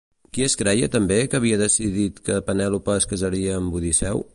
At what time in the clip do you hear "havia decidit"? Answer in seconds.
1.41-2.19